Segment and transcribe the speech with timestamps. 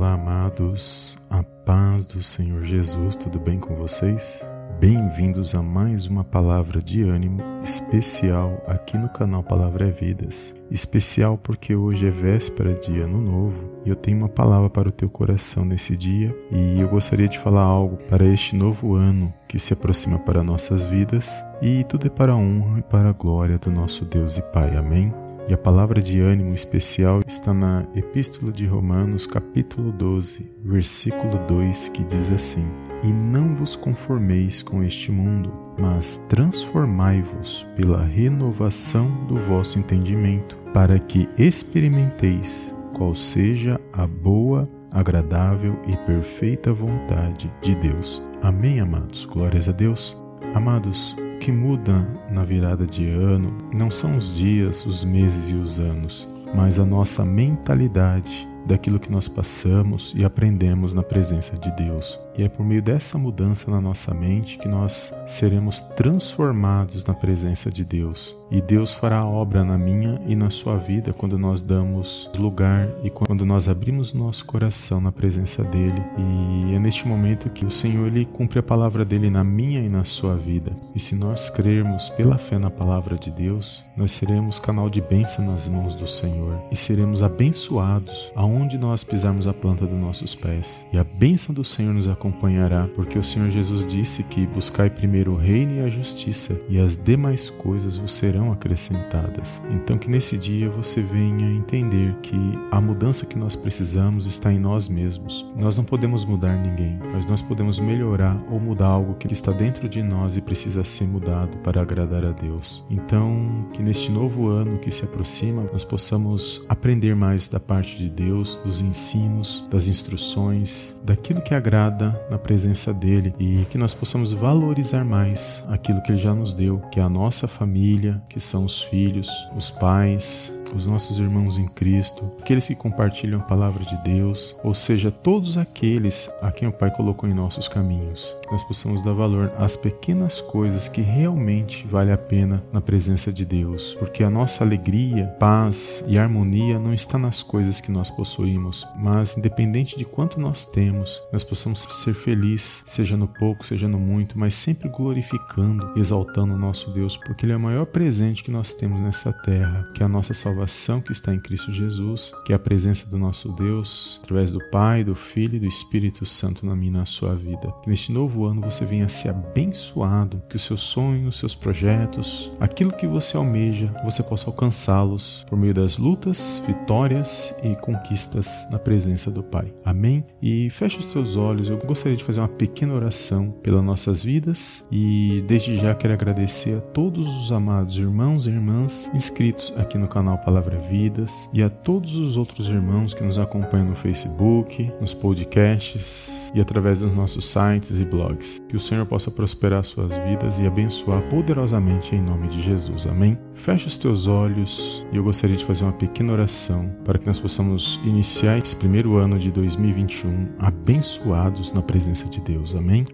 [0.00, 4.50] Olá, amados, a paz do Senhor Jesus, tudo bem com vocês?
[4.80, 10.56] Bem-vindos a mais uma palavra de ânimo especial aqui no canal Palavra é Vidas.
[10.70, 14.92] Especial porque hoje é véspera de Ano Novo e eu tenho uma palavra para o
[14.92, 19.58] teu coração nesse dia e eu gostaria de falar algo para este novo ano que
[19.58, 23.58] se aproxima para nossas vidas e tudo é para a honra e para a glória
[23.58, 24.74] do nosso Deus e Pai.
[24.78, 25.12] Amém?
[25.50, 31.88] E a palavra de ânimo especial está na Epístola de Romanos, capítulo 12, versículo 2,
[31.88, 32.64] que diz assim:
[33.02, 41.00] E não vos conformeis com este mundo, mas transformai-vos pela renovação do vosso entendimento, para
[41.00, 48.22] que experimenteis qual seja a boa, agradável e perfeita vontade de Deus.
[48.40, 49.24] Amém, amados.
[49.24, 50.16] Glórias a Deus.
[50.54, 55.78] Amados, que muda na virada de ano não são os dias, os meses e os
[55.78, 62.18] anos, mas a nossa mentalidade daquilo que nós passamos e aprendemos na presença de Deus.
[62.40, 67.70] E é por meio dessa mudança na nossa mente que nós seremos transformados na presença
[67.70, 68.34] de Deus.
[68.50, 73.10] E Deus fará obra na minha e na sua vida quando nós damos lugar e
[73.10, 76.02] quando nós abrimos nosso coração na presença dele.
[76.18, 79.88] E é neste momento que o Senhor ele cumpre a palavra dele na minha e
[79.88, 80.72] na sua vida.
[80.94, 85.44] E se nós crermos pela fé na palavra de Deus, nós seremos canal de bênção
[85.44, 90.84] nas mãos do Senhor e seremos abençoados aonde nós pisarmos a planta dos nossos pés.
[90.92, 95.32] E a bênção do Senhor nos acompanhará, porque o Senhor Jesus disse que buscai primeiro
[95.32, 99.60] o reino e a justiça, e as demais coisas vos serão acrescentadas.
[99.70, 102.36] Então que nesse dia você venha entender que
[102.70, 105.46] a mudança que nós precisamos está em nós mesmos.
[105.56, 109.88] Nós não podemos mudar ninguém, mas nós podemos melhorar ou mudar algo que está dentro
[109.88, 112.84] de nós e precisa ser mudado para agradar a Deus.
[112.90, 118.08] Então, que neste novo ano que se aproxima, nós possamos aprender mais da parte de
[118.08, 124.32] Deus, dos ensinos, das instruções, daquilo que agrada na presença dele e que nós possamos
[124.32, 128.64] valorizar mais aquilo que ele já nos deu, que é a nossa família, que são
[128.64, 133.96] os filhos, os pais, os nossos irmãos em Cristo, aqueles que compartilham a palavra de
[134.04, 138.36] Deus, ou seja, todos aqueles a quem o Pai colocou em nossos caminhos.
[138.50, 143.44] Nós possamos dar valor às pequenas coisas que realmente vale a pena na presença de
[143.44, 148.86] Deus, porque a nossa alegria, paz e harmonia não está nas coisas que nós possuímos,
[148.96, 153.98] mas independente de quanto nós temos, nós possamos ser felizes, seja no pouco, seja no
[153.98, 158.50] muito, mas sempre glorificando exaltando o nosso Deus, porque ele é o maior presente que
[158.50, 162.32] nós temos nessa terra, que é a nossa salvação salvação que está em Cristo Jesus,
[162.44, 166.26] que é a presença do nosso Deus, através do Pai, do Filho e do Espírito
[166.26, 167.72] Santo na minha na sua vida.
[167.82, 172.92] Que neste novo ano você venha ser abençoado, que os seus sonhos, seus projetos, aquilo
[172.92, 179.30] que você almeja, você possa alcançá-los por meio das lutas, vitórias e conquistas na presença
[179.30, 179.72] do Pai.
[179.84, 180.24] Amém?
[180.42, 184.86] E feche os teus olhos, eu gostaria de fazer uma pequena oração pelas nossas vidas
[184.90, 190.08] e desde já quero agradecer a todos os amados irmãos e irmãs inscritos aqui no
[190.08, 195.14] canal Palavra Vidas e a todos os outros irmãos que nos acompanham no Facebook, nos
[195.14, 198.60] podcasts e através dos nossos sites e blogs.
[198.68, 203.06] Que o Senhor possa prosperar suas vidas e abençoar poderosamente em nome de Jesus.
[203.06, 203.38] Amém?
[203.54, 207.38] Feche os teus olhos e eu gostaria de fazer uma pequena oração para que nós
[207.38, 212.74] possamos iniciar esse primeiro ano de 2021 abençoados na presença de Deus.
[212.74, 213.06] Amém?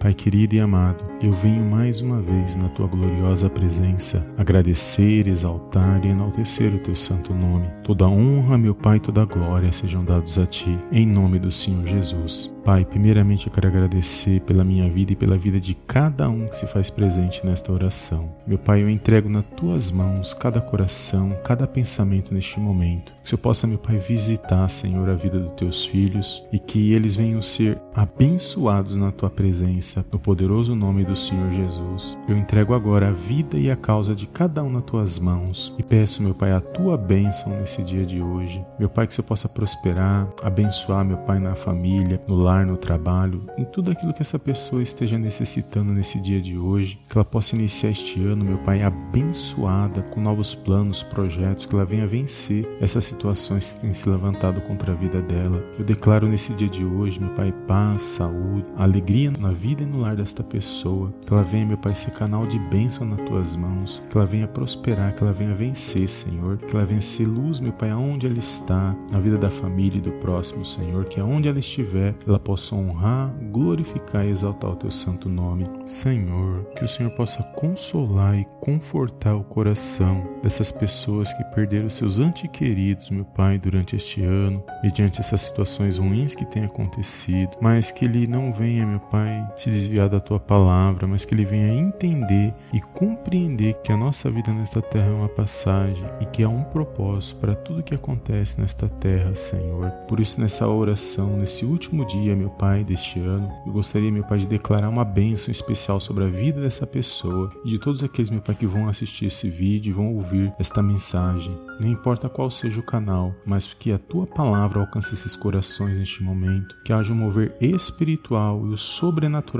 [0.00, 6.02] Pai querido e amado, eu venho mais uma vez na tua gloriosa presença agradecer, exaltar
[6.02, 7.68] e enaltecer o teu santo nome.
[7.84, 12.54] Toda honra, meu Pai, toda glória sejam dados a ti, em nome do Senhor Jesus.
[12.64, 16.56] Pai, primeiramente eu quero agradecer pela minha vida e pela vida de cada um que
[16.56, 18.30] se faz presente nesta oração.
[18.46, 23.12] Meu Pai, eu entrego nas tuas mãos cada coração, cada pensamento neste momento.
[23.22, 26.92] Que o Senhor possa, meu Pai, visitar, Senhor, a vida dos teus filhos e que
[26.92, 32.16] eles venham ser abençoados na tua presença, no poderoso nome do Senhor Jesus.
[32.28, 35.82] Eu entrego agora a vida e a causa de cada um nas tuas mãos e
[35.82, 38.64] peço, meu Pai, a tua bênção nesse dia de hoje.
[38.78, 42.76] Meu Pai, que o Senhor possa prosperar, abençoar, meu Pai, na família, no lar, no
[42.76, 46.98] trabalho, em tudo aquilo que essa pessoa esteja necessitando nesse dia de hoje.
[47.08, 51.84] Que ela possa iniciar este ano, meu Pai, abençoada, com novos planos, projetos, que ela
[51.84, 55.62] venha vencer essas situações que têm se levantado contra a vida dela.
[55.78, 59.86] Eu declaro nesse dia de hoje, meu Pai, paz, saúde, alegria na vida vida e
[59.86, 61.12] no lar desta pessoa.
[61.24, 64.02] Que ela venha, meu Pai, ser canal de bênção nas tuas mãos.
[64.10, 66.58] Que ela venha prosperar, que ela venha vencer, Senhor.
[66.58, 70.02] Que ela venha ser luz, meu Pai, aonde ela está, na vida da família e
[70.02, 71.04] do próximo, Senhor.
[71.04, 75.66] Que aonde ela estiver, ela possa honrar, glorificar e exaltar o teu santo nome.
[75.84, 82.18] Senhor, que o Senhor possa consolar e confortar o coração dessas pessoas que perderam seus
[82.18, 88.04] antequeridos, meu Pai, durante este ano, mediante essas situações ruins que têm acontecido, mas que
[88.04, 92.52] ele não venha, meu Pai, se desviar da tua palavra, mas que ele venha entender
[92.72, 96.62] e compreender que a nossa vida nesta terra é uma passagem e que há um
[96.64, 99.90] propósito para tudo que acontece nesta terra, Senhor.
[100.08, 104.38] Por isso, nessa oração, nesse último dia, meu Pai, deste ano, eu gostaria, meu Pai,
[104.38, 108.40] de declarar uma bênção especial sobre a vida dessa pessoa e de todos aqueles, meu
[108.40, 111.56] Pai, que vão assistir esse vídeo e vão ouvir esta mensagem.
[111.80, 116.22] Não importa qual seja o canal, mas que a tua palavra alcance esses corações neste
[116.22, 118.76] momento, que haja um mover espiritual e o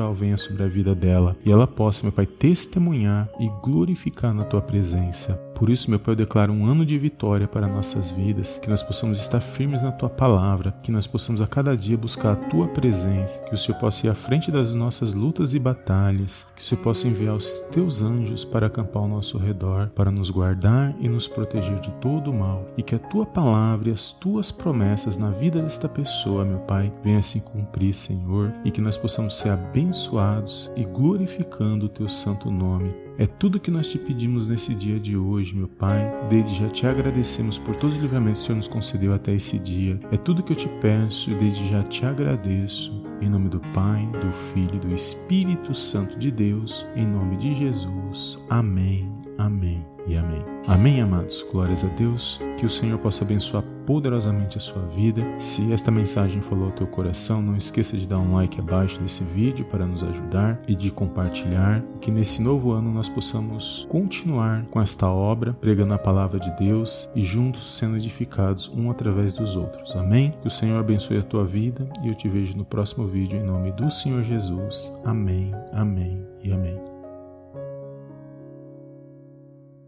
[0.01, 4.45] sobrenatural venha sobre a vida dela e ela possa, meu Pai, testemunhar e glorificar na
[4.45, 5.50] tua presença.
[5.61, 8.83] Por isso, meu Pai, eu declaro um ano de vitória para nossas vidas, que nós
[8.83, 12.67] possamos estar firmes na tua palavra, que nós possamos a cada dia buscar a tua
[12.69, 16.65] presença, que o Senhor possa ir à frente das nossas lutas e batalhas, que o
[16.65, 21.11] Senhor possa enviar os teus anjos para acampar ao nosso redor, para nos guardar e
[21.11, 25.19] nos proteger de todo o mal, e que a tua palavra e as tuas promessas
[25.19, 29.51] na vida desta pessoa, meu Pai, venham se cumprir, Senhor, e que nós possamos ser
[29.51, 33.10] abençoados e glorificando o teu santo nome.
[33.21, 36.11] É tudo que nós te pedimos nesse dia de hoje, meu Pai.
[36.31, 39.59] Desde já te agradecemos por todos os livramentos que o Senhor nos concedeu até esse
[39.59, 40.01] dia.
[40.11, 43.05] É tudo que eu te peço e desde já te agradeço.
[43.21, 47.53] Em nome do Pai, do Filho e do Espírito Santo de Deus, em nome de
[47.53, 48.39] Jesus.
[48.49, 49.07] Amém,
[49.37, 50.45] amém e amém.
[50.67, 51.45] Amém, amados.
[51.51, 52.41] Glórias a Deus.
[52.57, 55.25] Que o Senhor possa abençoar poderosamente a sua vida.
[55.39, 59.25] Se esta mensagem falou ao teu coração, não esqueça de dar um like abaixo desse
[59.25, 61.83] vídeo para nos ajudar e de compartilhar.
[62.01, 67.11] Que nesse novo ano nós possamos continuar com esta obra, pregando a palavra de Deus
[67.15, 69.97] e juntos sendo edificados um através dos outros.
[69.97, 70.35] Amém?
[70.41, 73.45] Que o Senhor abençoe a tua vida e eu te vejo no próximo vídeo em
[73.45, 74.93] nome do Senhor Jesus.
[75.05, 77.00] Amém, amém e amém.